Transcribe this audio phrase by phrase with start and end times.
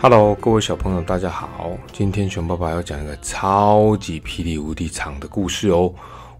[0.00, 1.70] Hello，各位小朋友，大家好！
[1.92, 5.94] 今天熊爸爸要讲一个超级霹雳无敌长的故事哦。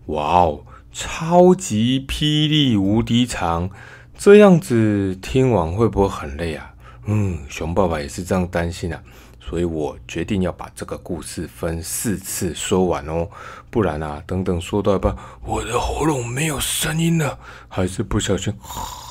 [0.07, 0.61] 哇哦，
[0.93, 3.71] 超级霹雳无敌长，
[4.19, 6.75] 这样子听完会不会很累啊？
[7.07, 9.01] 嗯，熊爸爸也是这样担心啊，
[9.41, 13.27] 所以我决定要把这个故事分四次说完哦，
[13.71, 18.53] 不然啊，等等说到一半，我的喉咙没有声音了，还是不小心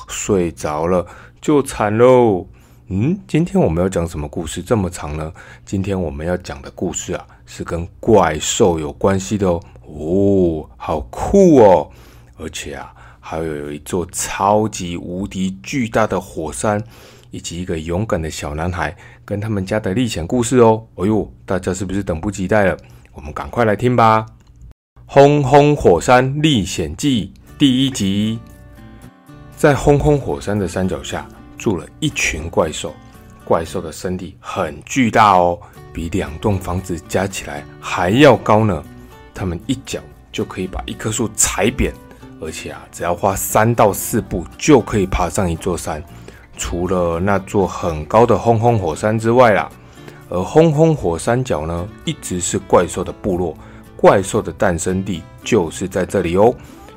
[0.08, 1.04] 睡着了，
[1.40, 2.46] 就惨喽。
[2.88, 5.32] 嗯，今天我们要讲什么故事这么长呢？
[5.64, 9.58] 今天我们要讲的故事啊，是跟怪兽有关系的哦。
[9.86, 11.90] 哦，好酷哦！
[12.36, 16.82] 而且啊，还有有一座超级无敌巨大的火山，
[17.30, 20.84] 以及一个勇敢的小男孩跟他们家的历险故事哦。
[20.96, 22.76] 哎呦，大家是不是等不及待了？
[23.14, 24.26] 我们赶快来听吧！
[25.06, 28.38] 《轰轰火山历险记》第一集，
[29.56, 31.26] 在轰轰火山的山脚下。
[31.64, 32.92] 住了一群怪兽，
[33.42, 35.58] 怪兽的身体很巨大哦，
[35.94, 38.84] 比两栋房子加起来还要高呢。
[39.32, 39.98] 他们一脚
[40.30, 41.90] 就可以把一棵树踩扁，
[42.38, 46.04] 而且啊，只要花三到四步就可以爬上一座山。
[46.58, 49.66] 除了那座很高的轰轰火山之外啦，
[50.28, 53.56] 而轰轰火山脚呢，一直是怪兽的部落，
[53.96, 56.54] 怪兽的诞生地就是在这里哦。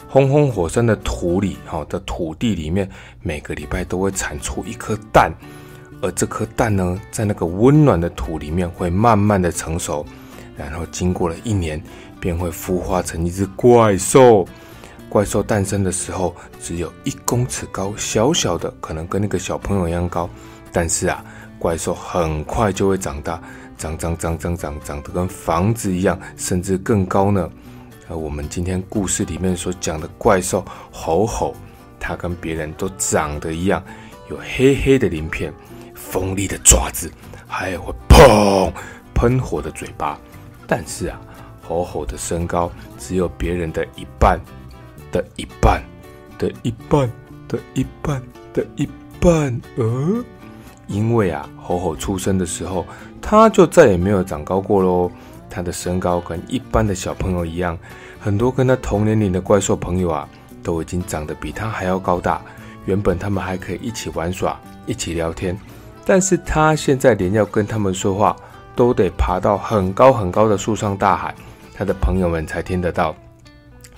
[0.10, 2.90] 轰轰火山的土里，哈的土地里面，
[3.22, 5.32] 每个礼拜都会产出一颗蛋，
[6.02, 10.06] 而这颗蛋呢，在那个温暖的土里面会慢慢的成熟，
[10.56, 11.82] 然后经过了一年，
[12.22, 14.48] 便会孵化成一只怪兽。
[15.10, 20.30] 怪兽诞生的时候只有一公尺高，小小的，可能跟那个小朋友一样高。
[20.72, 21.24] 但是啊，
[21.60, 23.42] 怪兽很快就会长大，
[23.78, 27.50] 长长长长长，长得跟房子一样，甚至更高呢。
[28.10, 31.54] 而我们今天故事里面所讲的怪兽吼吼，
[32.00, 33.84] 它跟别人都长得一样，
[34.30, 35.54] 有黑黑的鳞片、
[35.94, 37.12] 锋利的爪子，
[37.46, 38.72] 还有会砰
[39.14, 40.18] 喷火的嘴巴。
[40.66, 41.20] 但是啊，
[41.62, 44.40] 吼吼的身高只有别人的一半
[45.12, 45.84] 的一半
[46.38, 47.12] 的一半
[47.48, 48.22] 的一半
[48.54, 48.88] 的一
[49.20, 49.62] 半。
[49.76, 50.24] 呃，
[50.88, 52.86] 因为啊，吼吼出生的时候，
[53.22, 55.12] 它就再也没有长高过喽。
[55.50, 57.78] 他的身高跟一般的小朋友一样，
[58.20, 60.28] 很多跟他同年龄的怪兽朋友啊，
[60.62, 62.42] 都已经长得比他还要高大。
[62.86, 65.58] 原本他们还可以一起玩耍、一起聊天，
[66.06, 68.36] 但是他现在连要跟他们说话，
[68.76, 71.36] 都得爬到很高很高的树上大喊，
[71.74, 73.14] 他的朋友们才听得到。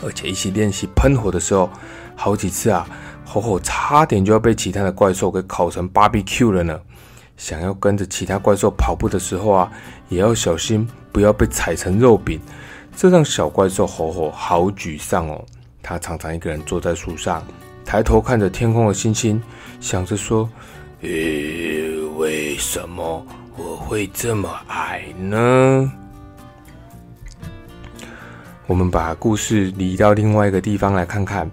[0.01, 1.69] 而且一起练习喷火的时候，
[2.15, 2.87] 好几次啊，
[3.25, 6.79] 吼吼差点就要被其他的怪兽给烤成 BBQ 了呢。
[7.37, 9.71] 想要跟着其他怪兽跑步的时候啊，
[10.09, 12.39] 也要小心，不要被踩成肉饼。
[12.95, 15.45] 这让小怪兽吼吼好沮丧哦。
[15.81, 17.41] 他常常一个人坐在树上，
[17.85, 19.41] 抬头看着天空的星星，
[19.79, 20.49] 想着说
[21.01, 21.07] ：“呃，
[22.17, 23.25] 为什么
[23.55, 25.89] 我会这么矮呢？”
[28.67, 31.49] 我们把故事移到另外一个地方来看看。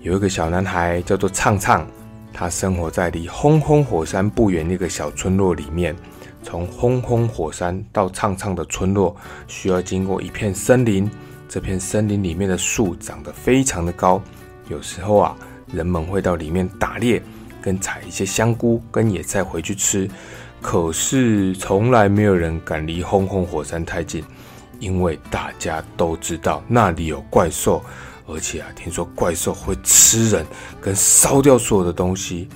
[0.00, 1.86] 有一个小男孩叫做畅畅。
[2.34, 5.94] 他生活在离轰轰火山不远那个小村落里面。
[6.42, 9.16] 从轰轰火山到畅畅的村落，
[9.46, 11.10] 需要经过一片森林。
[11.48, 14.22] 这片森林里面的树长得非常的高。
[14.68, 15.36] 有时候啊，
[15.72, 17.22] 人们会到里面打猎，
[17.60, 20.08] 跟采一些香菇跟野菜回去吃。
[20.60, 24.24] 可是从来没有人敢离轰轰火山太近，
[24.78, 27.82] 因为大家都知道那里有怪兽。
[28.26, 30.46] 而且啊，听说怪兽会吃人，
[30.80, 32.48] 跟烧掉所有的东西。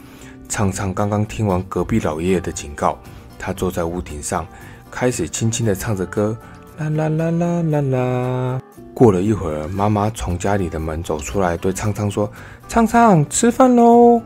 [0.48, 2.97] 畅畅刚刚听完隔壁老爷爷的警告，
[3.38, 4.47] 他坐在屋顶上，
[4.91, 6.36] 开始轻轻地唱着歌，
[6.78, 8.60] 啦啦啦啦啦啦。
[8.94, 12.30] 过了一会儿，妈妈从家里的门走出来，对畅畅说
[12.69, 14.20] ：“畅畅，吃饭喽！”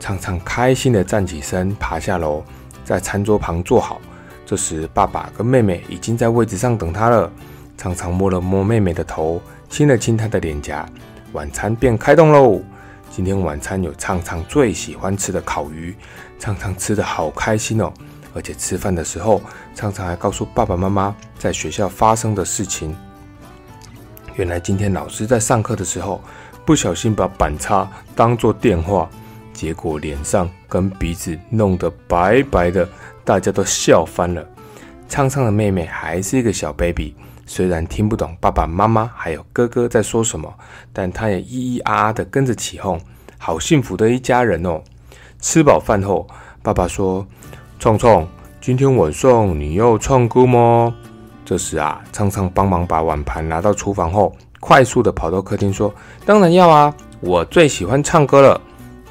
[0.00, 2.42] 畅畅开心地站起身，爬下楼，
[2.84, 4.00] 在餐桌旁坐好。
[4.44, 7.30] 这时，爸爸跟妹妹已经在位置上等他了。
[7.76, 9.40] 畅畅摸了摸妹妹的头。
[9.68, 10.88] 亲了亲她的脸颊，
[11.32, 12.60] 晚餐便开动喽。
[13.10, 15.92] 今天晚餐有畅畅最喜欢吃的烤鱼，
[16.38, 17.92] 畅畅吃的好开心哦。
[18.36, 19.40] 而且吃饭的时候，
[19.74, 22.94] 畅畅还告诉爸爸妈妈在学校发生的事情。
[24.34, 26.22] 原来今天老师在上课的时候，
[26.66, 29.08] 不小心把板擦当做电话，
[29.54, 32.86] 结果脸上跟鼻子弄得白白的，
[33.24, 34.46] 大家都笑翻了。
[35.08, 37.14] 苍苍的妹妹还是一个小 baby。
[37.46, 40.52] 虽然听不懂爸爸妈妈还有哥哥在说什么，
[40.92, 43.00] 但她也咿咿啊啊的跟着起哄，
[43.38, 44.82] 好幸福的一家人哦！
[45.40, 46.26] 吃饱饭后，
[46.60, 47.24] 爸爸说
[47.78, 48.26] ：“创创，
[48.60, 50.94] 今天晚上你要唱歌吗？”
[51.44, 55.94] 这时啊，畅畅帮忙把碗盘拿到厨房后，快速的跑到客厅说
[56.24, 58.60] ：“当然要啊，我最喜欢唱歌了。”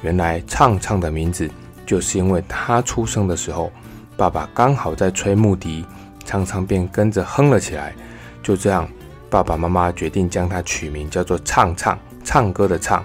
[0.02, 1.48] 原来畅畅的名字
[1.86, 3.70] 就是因为他出生的时候，
[4.16, 5.86] 爸爸刚好在吹木笛，
[6.24, 7.94] 唱唱便跟着哼了起来。
[8.42, 8.86] 就这样，
[9.30, 13.02] 爸爸妈妈决定将它取名叫做“唱唱”，唱歌的唱。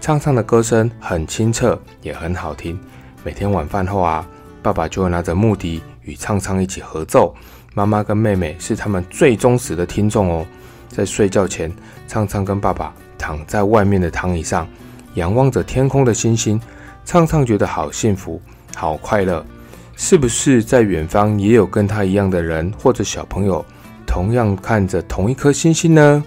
[0.00, 2.78] 唱唱的歌声很清澈，也很好听。
[3.24, 4.24] 每天晚饭后啊，
[4.66, 7.32] 爸爸就会拿着木笛与唱唱一起合奏。
[7.72, 10.44] 妈妈跟妹妹是他们最忠实的听众哦。
[10.88, 11.72] 在睡觉前，
[12.08, 14.66] 唱唱跟爸爸躺在外面的躺椅上，
[15.14, 16.60] 仰望着天空的星星。
[17.04, 18.42] 唱唱觉得好幸福，
[18.74, 19.46] 好快乐。
[19.94, 23.64] 是不是在远方也有跟他一样的人或者小朋友，
[24.04, 26.24] 同样看着同一颗星星呢？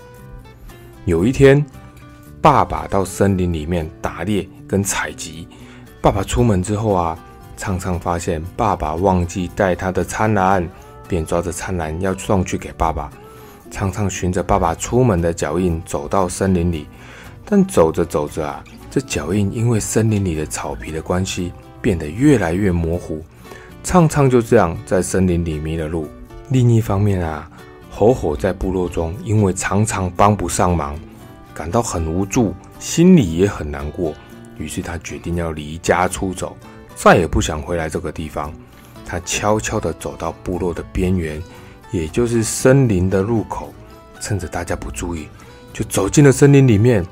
[1.04, 1.66] 有一天，
[2.42, 5.46] 爸爸到森林里面打猎跟采集。
[6.00, 7.20] 爸爸出门之后啊，
[7.60, 10.66] 唱唱发现爸爸忘记带他的餐篮，
[11.10, 13.12] 便抓着餐篮要送去给爸爸。
[13.70, 16.88] 唱唱循着爸爸出门的脚印走到森林里，
[17.44, 21.52] 但走着走着啊，这脚印因为森林里的草皮的关系，
[21.82, 23.22] 变得越来越模糊。
[23.84, 26.08] 畅畅就这样在森林里迷了路。
[26.48, 27.52] 另一方面啊，
[27.92, 30.98] 吼吼在部落中因为常常帮不上忙，
[31.54, 34.14] 感到很无助，心里也很难过。
[34.58, 36.56] 于是他决定要离家出走，
[37.02, 38.54] 再也不想回来这个地方。
[39.06, 41.42] 他悄悄地走到部落的边缘，
[41.92, 43.74] 也就是森林的入口，
[44.20, 45.30] 趁着大家不注意，
[45.72, 47.06] 就走进了森林里面。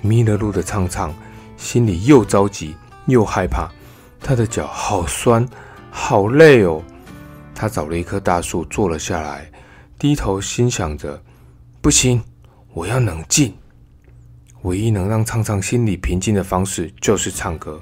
[0.00, 1.14] 迷了路的畅畅
[1.58, 2.74] 心里又着急
[3.06, 3.68] 又害怕，
[4.18, 5.46] 他的脚好酸。
[5.90, 6.82] 好累哦，
[7.54, 9.50] 他找了一棵大树坐了下来，
[9.98, 11.22] 低头心想着：
[11.82, 12.22] 不行，
[12.72, 13.54] 我要冷静。
[14.62, 17.78] 唯一能让畅畅心里平静的方式就是唱歌。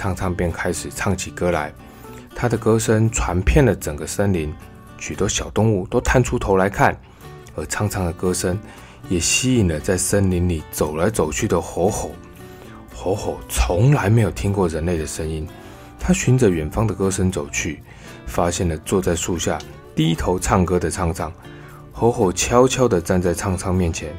[0.00, 1.70] 唱唱便开始唱起歌来，
[2.34, 4.50] 他的歌声传遍了整个森林，
[4.96, 6.98] 许多小动物都探出头来看，
[7.54, 8.58] 而唱唱的歌声
[9.10, 12.12] 也吸引了在森林里走来走去的吼吼。
[12.94, 15.46] 吼吼从来没有听过人类的声音。
[15.98, 17.82] 他循着远方的歌声走去，
[18.24, 19.58] 发现了坐在树下
[19.94, 21.30] 低头唱歌的唱唱。
[21.92, 24.16] 吼吼悄悄地站在唱唱面前，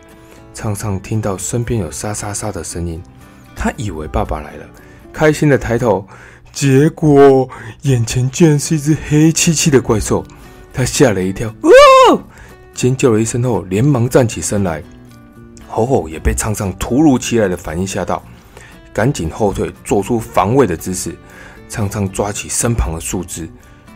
[0.54, 3.02] 唱唱听到身边有沙沙沙的声音，
[3.56, 4.66] 他以为爸爸来了，
[5.14, 6.08] 开心地抬头，
[6.52, 7.50] 结果
[7.84, 10.24] 眼前竟然是一只黑漆漆的怪兽。
[10.74, 12.22] 他吓了一跳，哦！
[12.74, 14.82] 尖叫了一声后，连忙站起身来。
[15.68, 18.24] 吼吼也被唱唱突如其来的反应吓到，
[18.94, 21.16] 赶紧后退，做出防卫的姿势。
[21.70, 23.50] 常常抓起身旁的树枝，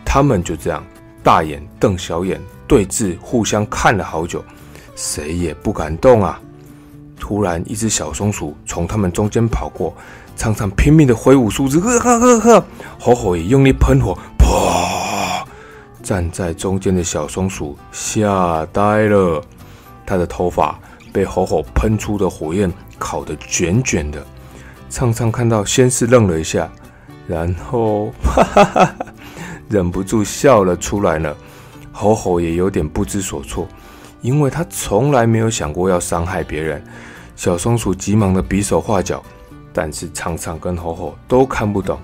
[0.05, 0.81] 他们就这样
[1.21, 4.43] 大眼瞪小眼对峙，互相看了好久，
[4.95, 6.39] 谁也不敢动啊。
[7.19, 9.93] 突然，一只小松鼠从他们中间跑过，
[10.35, 12.65] 常常拼命的挥舞树枝，呵呵呵呵，
[12.99, 15.43] 吼吼也用力喷火，噗！
[16.03, 19.41] 站在中间的小松鼠吓呆了，
[20.05, 20.77] 它的头发
[21.11, 24.23] 被吼吼喷出的火焰烤得卷卷的。
[24.89, 26.69] 畅畅看到，先是愣了一下。
[27.27, 28.95] 然后，哈哈哈，
[29.67, 31.33] 忍不住笑了出来呢。
[31.91, 33.67] 吼吼也有点不知所措，
[34.21, 36.83] 因为他从来没有想过要伤害别人。
[37.35, 39.23] 小松鼠急忙的比手画脚，
[39.75, 41.99] 但是畅畅跟吼吼都看不懂。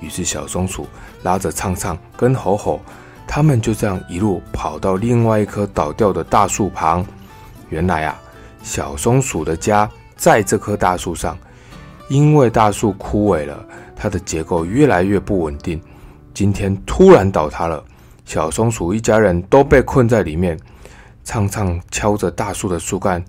[0.00, 0.86] 于是小松鼠
[1.22, 2.80] 拉着畅畅跟吼吼，
[3.26, 7.04] 他们就这样一路跑到另外一棵倒掉的大树旁。
[7.68, 8.18] 原来啊，
[8.62, 11.36] 小松鼠的家在这棵大树上，
[12.08, 13.62] 因为大树枯萎了。
[13.94, 15.78] 它的结构越来越不稳定，
[16.32, 17.84] 今天突然倒塌了，
[18.24, 20.58] 小松鼠一家人都被困在里面。
[21.22, 23.22] 畅畅敲着大树的树干，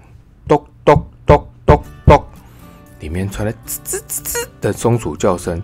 [3.01, 5.61] 里面传来吱吱吱吱的松鼠叫声。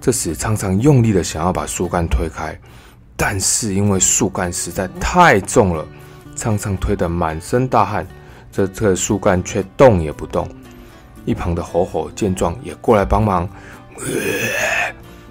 [0.00, 2.58] 这时，唱唱用力的想要把树干推开，
[3.16, 5.86] 但是因为树干实在太重了，
[6.34, 8.04] 唱唱推得满身大汗，
[8.50, 10.48] 这这树干却动也不动。
[11.24, 13.48] 一旁的吼吼见状也过来帮忙。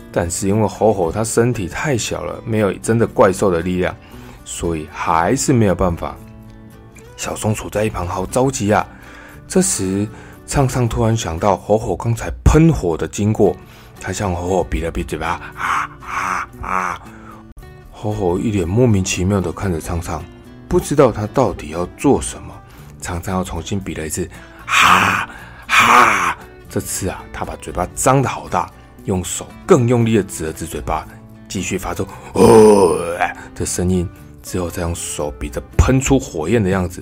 [0.09, 3.93] 但是因为吼吼它身体太小了，没有真的怪兽的力量，
[4.45, 6.15] 所以还是没有办法。
[7.17, 8.87] 小松鼠在一旁好着急啊！
[9.49, 10.07] 这时，
[10.51, 13.55] 唱唱突然想到火火刚才喷火的经过，
[14.01, 17.01] 他向火火比了比嘴巴，啊啊啊！
[17.89, 20.21] 火火一脸莫名其妙的看着唱唱，
[20.67, 22.53] 不知道他到底要做什么。
[22.99, 24.29] 唱唱又重新比了一次，
[24.65, 25.29] 哈
[25.67, 26.37] 哈。
[26.69, 28.69] 这次啊，他把嘴巴张得好大，
[29.05, 31.07] 用手更用力的指了指嘴巴，
[31.47, 32.05] 继续发出
[32.35, 32.97] “哦”
[33.55, 34.05] 的声音，
[34.43, 37.01] 之后再用手比着喷出火焰的样子。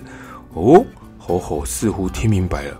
[0.53, 0.85] 哦，
[1.17, 2.77] 吼吼似乎听明白了，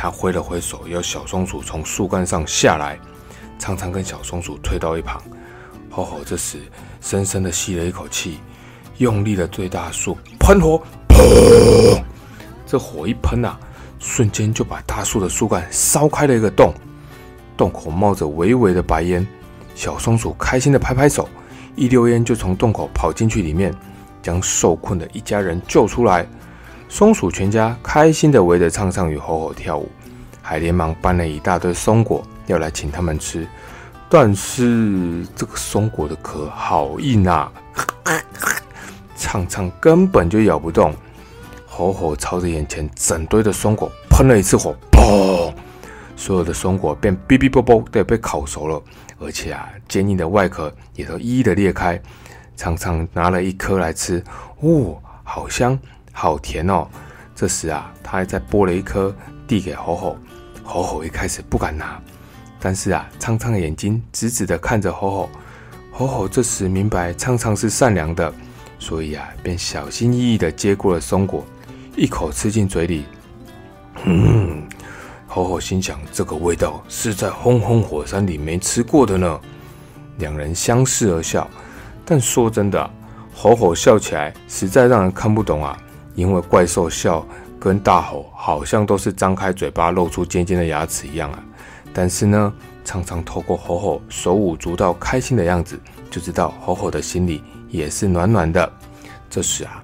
[0.00, 2.96] 他挥了挥手，要小松鼠从树干上下来。
[3.58, 5.20] 常常跟小松鼠退到一旁。
[5.90, 6.58] 吼吼这时
[7.00, 8.38] 深深的吸了一口气，
[8.98, 10.80] 用力的对大树喷火。
[11.08, 12.00] 砰！
[12.64, 13.58] 这火一喷啊！
[13.98, 16.72] 瞬间就把大树的树干烧开了一个洞，
[17.56, 19.26] 洞口冒着微微的白烟。
[19.74, 21.28] 小松鼠开心的拍拍手，
[21.74, 23.74] 一溜烟就从洞口跑进去里面，
[24.22, 26.24] 将受困的一家人救出来。
[26.88, 29.88] 松鼠全家开心的围着畅畅与吼吼跳舞，
[30.40, 33.46] 还连忙搬了一大堆松果要来请他们吃。
[34.08, 37.52] 但是这个松果的壳好硬啊，
[39.16, 40.94] 畅畅根本就咬不动。
[41.66, 45.52] 吼吼朝着眼前整堆的松果喷了一次火，砰！
[46.16, 48.82] 所有的松果便哔哔啵啵的被烤熟了，
[49.20, 52.00] 而且啊，坚硬的外壳也都一一的裂开。
[52.56, 54.20] 畅畅拿了一颗来吃，
[54.60, 55.78] 哦，好香，
[56.18, 56.84] 好甜哦。
[57.32, 59.14] 这时啊，他还在剥了一颗
[59.46, 60.16] 递给吼吼。
[60.64, 61.96] 吼吼一开始不敢拿，
[62.58, 65.30] 但是啊，苍苍的眼睛直直的看着吼吼。
[65.92, 68.32] 吼吼这时明白苍苍是善良的，
[68.80, 71.44] 所以啊，便小心翼翼的接过了松果。
[71.96, 73.04] 一口吃进嘴里，
[74.04, 74.62] 嗯，
[75.28, 79.40] 吼吼心想：这个味道是在轰轰火山里没吃过的呢。
[80.18, 81.48] 两人相视而笑，
[82.04, 82.90] 但说真的，
[83.32, 85.78] 吼吼笑起来实在让人看不懂啊。
[86.18, 87.24] 因为怪兽笑
[87.60, 91.38] 跟大吼好像都是张开嘴巴露出尖尖的牙齿一样啊。
[91.92, 92.52] 但是呢，
[92.84, 95.78] 常常透过吼吼手舞足蹈开心的样子，
[96.10, 98.68] 就知道吼吼的心里也是暖暖的。
[99.30, 99.80] 这时啊。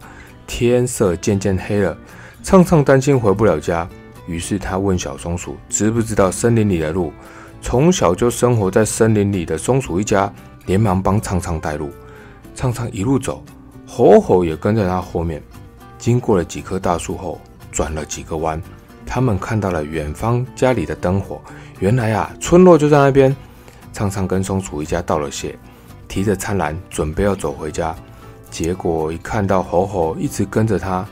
[0.46, 1.96] 天色渐渐黑了，
[2.42, 3.88] 畅畅担心回不了家，
[4.26, 7.12] 于是他问小松鼠知不知道森林里的路。
[7.62, 10.30] 从小就生活在森林里的松鼠一家
[10.66, 11.90] 连忙帮畅畅带路。
[12.54, 13.42] 畅畅一路走，
[13.86, 15.42] 吼吼也跟在他后面。
[15.98, 17.40] 经过了几棵大树后，
[17.72, 18.60] 转了几个弯，
[19.06, 21.40] 他们看到了远方家里的灯火。
[21.80, 23.34] 原来啊，村落就在那边。
[23.92, 25.56] 畅畅跟松鼠一家道了谢，
[26.08, 27.94] 提着餐篮准备要走回家。
[28.50, 31.06] 结果一看到吼吼一直跟着他，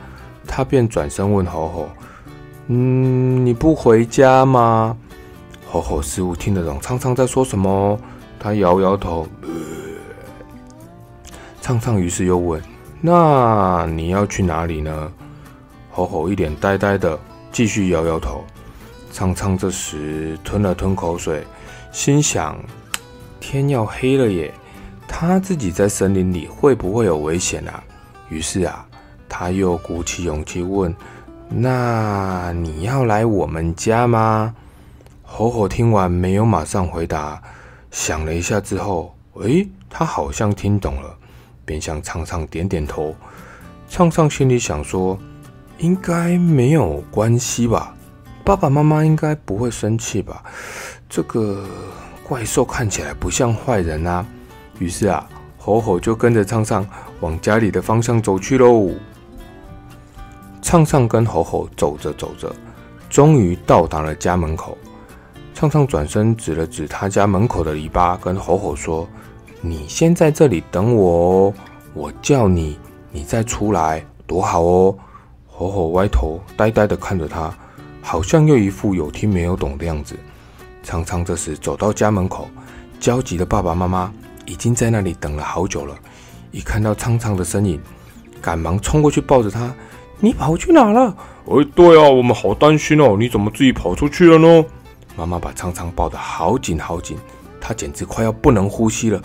[0.47, 1.89] 他便转身问吼吼
[2.67, 4.97] ：“嗯，你不回家吗？”
[5.71, 7.99] 吼吼似乎听得懂畅畅在说什么，
[8.39, 9.27] 他摇摇头。
[11.61, 12.61] 畅畅于是又问
[13.03, 15.13] ：“那你要去哪里呢？”
[15.93, 17.19] 吼吼一脸呆呆的，
[17.51, 18.43] 继续摇摇头。
[19.11, 21.45] 苍苍这时吞了吞口水，
[21.93, 22.57] 心想
[23.41, 24.51] ：“天要黑了耶。”
[25.07, 27.85] 他自己在森林里会不会有危险啊？
[28.31, 28.87] 于是啊，
[29.29, 30.95] 他又鼓起勇气问
[31.51, 34.55] ：“那你要来我们家吗？”
[35.23, 37.43] 吼吼听完没有马上回答，
[37.91, 41.15] 想了一下之后，诶，他好像听懂了，
[41.73, 43.17] 便向畅畅点点头。
[43.89, 45.19] 畅畅心里想说
[45.81, 47.95] ：“应该没有关系吧？
[48.45, 50.45] 爸爸妈妈应该不会生气吧？
[51.09, 51.65] 这个
[52.23, 54.27] 怪兽看起来不像坏人啊。”
[54.79, 55.27] 于是啊，
[55.57, 56.87] 吼吼就跟着畅畅
[57.21, 58.91] 往家里的方向走去喽。
[60.61, 62.55] 畅畅跟吼吼走着走着，
[63.09, 64.77] 终于到达了家门口。
[65.55, 69.09] 畅畅转身指了指他家门口的篱笆，跟吼吼说
[69.65, 71.55] ：“你先在这里等我哦，
[71.95, 72.77] 我叫你，
[73.13, 74.95] 你再出来，多好哦。”
[75.47, 77.55] 吼吼歪头呆呆的看着他，
[78.01, 80.17] 好像又一副有听没有懂的样子。
[80.83, 82.49] 苍苍这时走到家门口，
[82.99, 84.13] 焦急的爸爸妈妈。
[84.45, 85.95] 已经在那里等了好久了，
[86.51, 87.81] 一看到苍苍的身影，
[88.41, 89.73] 赶忙冲过去抱着他。
[90.19, 91.17] 你跑去哪了？
[91.47, 94.65] 哎，对啊，我们好担心哦，你怎么自己跑出去了呢？
[95.17, 97.17] 妈妈把苍苍抱得好紧好紧，
[97.61, 99.23] 他简直快要不能呼吸了。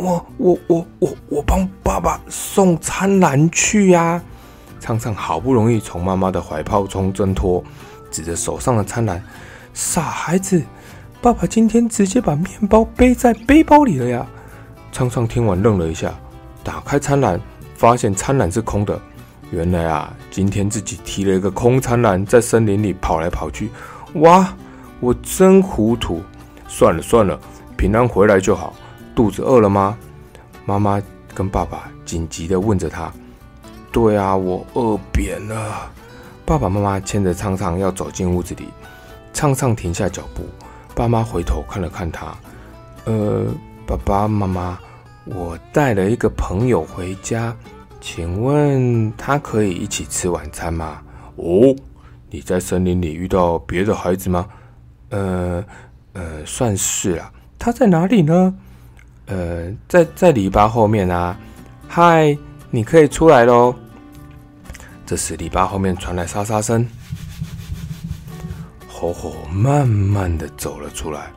[0.00, 4.20] 我我我我我帮爸爸送餐篮去呀！
[4.80, 7.62] 畅畅好不容易从妈妈的怀抱中挣脱，
[8.10, 9.22] 指着手上的餐篮，
[9.74, 10.62] 傻孩子，
[11.20, 14.26] 爸爸今天直接把面包背在背包里了呀！
[14.90, 16.14] 畅畅听完愣了一下，
[16.64, 17.38] 打开餐篮，
[17.74, 18.98] 发现餐篮是空的。
[19.50, 23.68] 原来啊，今天自己提了一个空餐篮，在森林里跑来跑去。
[24.14, 24.56] 哇，
[24.98, 26.22] 我真糊涂！
[26.66, 27.38] 算了算了，
[27.76, 28.72] 平安回来就好。
[29.14, 29.98] 肚子饿了吗？
[30.64, 31.00] 妈妈
[31.34, 33.12] 跟爸爸紧急地问着他。
[33.92, 35.90] 对啊，我饿扁了。
[36.44, 38.68] 爸爸妈妈牵着畅畅要走进屋子里，
[39.32, 40.44] 畅畅停下脚步。
[40.94, 42.36] 爸妈回头看了看他，
[43.04, 43.46] 呃。
[43.86, 44.78] 爸爸妈妈，
[45.24, 47.52] 我带了一个朋友回家，
[48.00, 51.02] 请问他可以一起吃晚餐吗？
[51.34, 51.74] 哦，
[52.30, 54.46] 你在森林里遇到别的孩子吗？
[55.08, 55.64] 呃
[56.12, 57.32] 呃，算是啊。
[57.58, 58.54] 他在哪里呢？
[59.30, 61.38] 呃，在在篱笆后面啊。
[61.88, 62.36] 嗨，
[62.68, 63.74] 你可以出来喽。
[65.06, 66.86] 这时篱笆后面传来沙沙声，
[68.88, 71.30] 吼吼慢慢的走了出来。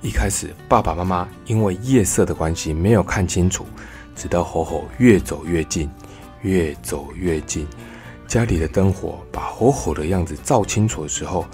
[0.00, 3.66] 一开始，爸爸妈妈因为夜色的关系没有看清楚，
[4.16, 5.88] 直到吼吼越走越近，
[6.42, 7.66] 越走越近，
[8.26, 11.44] 家里的灯火把吼吼的样子照清楚的时候，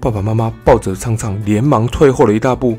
[0.00, 2.76] 爸爸妈妈抱着畅畅，连忙退后了一大步。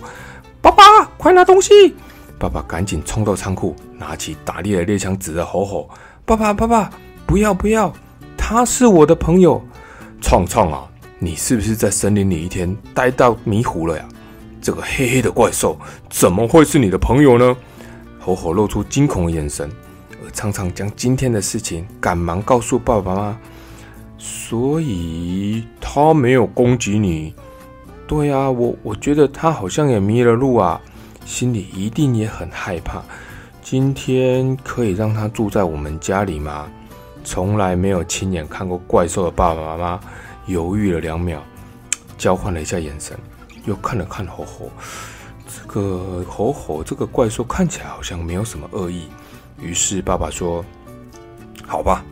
[0.61, 0.83] 爸爸，
[1.17, 1.95] 快拿东西！
[2.39, 5.89] 爸爸赶紧冲到仓库，拿起打猎的猎枪，指着吼吼
[6.23, 6.89] ：“爸爸，爸爸，
[7.25, 7.91] 不要不要，
[8.37, 9.61] 他是我的朋友。”
[10.21, 10.87] 创创啊，
[11.19, 14.05] 你是不是在森林里一天待到迷糊了呀？
[14.61, 15.77] 这个黑黑的怪兽
[16.09, 17.55] 怎么会是你的朋友呢？
[18.19, 19.71] 吼吼露出惊恐的眼神，
[20.23, 23.37] 而畅畅将今天的事情赶忙告诉爸爸妈妈。
[24.17, 27.33] 所以他没有攻击你？
[28.07, 30.81] 对啊，我我觉得他好像也迷了路啊。
[31.27, 33.03] 心里一定也很害怕。
[33.61, 36.71] 今天可以让他住在我们家里吗？
[37.25, 39.99] 从来没有亲眼看过怪兽的爸爸妈妈
[40.45, 41.43] 犹豫了两秒，
[42.17, 43.19] 交换了一下眼神，
[43.65, 44.71] 又看了看吼吼。
[45.45, 49.09] 这个吼吼，这个怪兽看起来好像没有什么恶意。
[49.59, 50.63] 于是爸爸说
[51.67, 52.05] ：“好吧，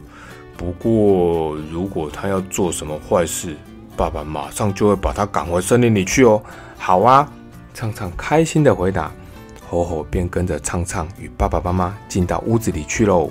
[0.58, 3.56] 不过如果他要做什么坏事，
[3.96, 6.44] 爸爸马上就会把他赶回森林里去哦。”
[6.78, 7.32] 好啊。
[7.76, 9.12] 畅畅开心的回答，
[9.70, 13.30] 吼吼便跟着畅畅与爸爸妈妈进到屋子里去喽。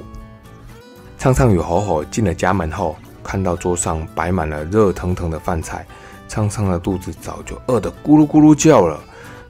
[1.19, 5.87] 畅畅与吼吼进了家门后，看到桌上摆满了热腾腾的饭菜，
[6.29, 9.01] 畅畅的肚子早就饿得咕噜咕噜叫了。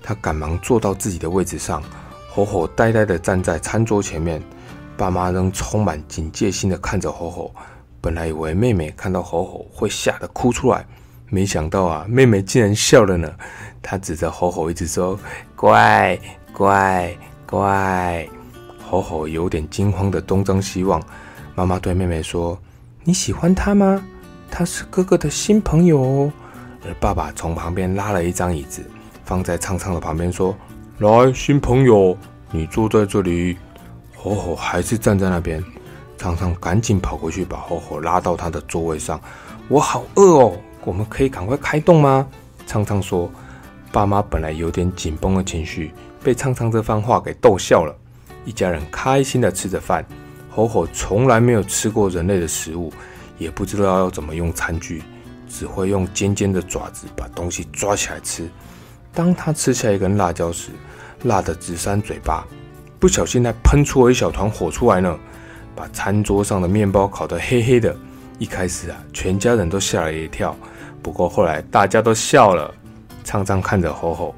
[0.01, 1.83] 他赶忙坐到自己的位置上，
[2.31, 4.41] 吼吼呆呆的站在餐桌前面，
[4.97, 7.55] 爸妈仍充满警戒心的看着吼吼。
[8.01, 10.87] 本来以为妹妹看到吼吼会吓得哭出来。
[11.35, 13.29] 没想到啊，妹妹竟然笑了呢。
[13.83, 15.19] 她指着吼吼，一直说
[15.57, 16.17] ：“乖
[16.53, 17.13] 乖
[17.45, 18.25] 乖。”
[18.89, 21.03] 吼吼有点惊慌的东张西望。
[21.57, 22.57] 妈妈对妹妹说
[23.03, 24.01] ：“你喜欢他吗？
[24.49, 26.33] 他是哥哥的新朋友哦。”
[26.87, 28.89] 而爸爸从旁边拉了一张椅子，
[29.25, 30.55] 放在畅畅的旁边，说
[30.99, 32.17] ：“来，新朋友，
[32.53, 33.57] 你坐在这里。”
[34.15, 35.61] 吼吼还是站在那边。
[36.17, 39.21] 畅畅赶紧跑过去，把吼吼拉到他的座位上。
[39.67, 40.57] 我好饿哦。
[40.85, 42.27] 我们可以赶快开动吗？
[42.67, 43.31] 畅畅说
[43.93, 47.95] ：“爸妈本来有点紧绷的情绪，被畅畅这番话给逗笑了。
[48.45, 50.05] 一家人开心的吃着饭。
[50.51, 52.93] 吼吼从来没有吃过人类的食物，
[53.39, 55.03] 也不知道要怎么用餐具，
[55.49, 58.49] 只会用尖尖的爪子把东西抓起来吃。
[59.13, 60.71] 当他吃下一根辣椒时，
[61.25, 62.47] 辣得直扇嘴巴，
[62.99, 65.19] 不小心还喷出了一小团火出来呢，
[65.75, 67.95] 把餐桌上的面包烤得黑黑的。
[68.39, 70.57] 一开始啊，全家人都吓了一跳。”
[71.05, 72.73] 不过后来大家都笑了，
[73.25, 74.35] 畅畅看着吼吼，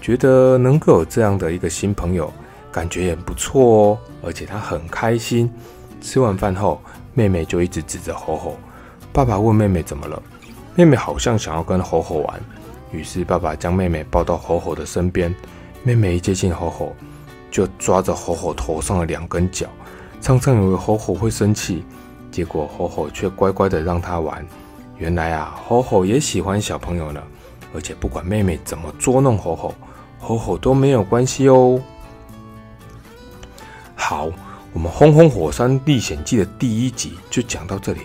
[0.00, 2.32] 觉得能够有这样的一个新朋友，
[2.72, 3.98] 感觉也不错哦。
[4.24, 5.52] 而且他很开心。
[6.00, 6.80] 吃完饭后，
[7.12, 8.56] 妹妹就一直指着吼吼。
[9.12, 10.22] 爸爸问妹妹怎么了，
[10.74, 12.40] 妹妹好像想要跟吼吼玩。
[12.90, 15.34] 于是爸爸将妹妹抱到吼吼的身边。
[15.82, 16.96] 妹妹一接近吼吼，
[17.50, 19.66] 就抓着吼吼头上的两根脚。
[20.22, 21.84] 畅畅以为吼吼会生气，
[22.30, 24.42] 结果吼吼却乖乖的让他玩。
[24.98, 27.22] 原来啊，吼吼也喜欢小朋友呢，
[27.72, 29.74] 而且不管妹妹怎么捉弄吼吼，
[30.18, 31.80] 吼吼都没有关系哦。
[33.94, 34.28] 好，
[34.72, 38.00] 我们《轰轰火山历险记》的第一集就讲到这里。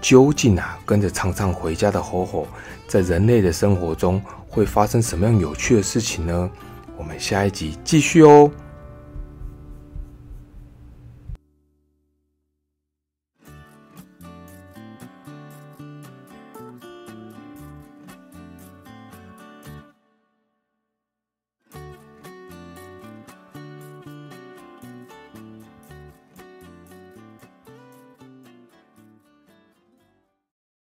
[0.00, 2.46] 究竟啊，跟着常常回家的吼吼，
[2.86, 6.50] 在人类的生活中会发生什么样有趣的事情呢？
[6.96, 8.50] 我们下一集继续哦。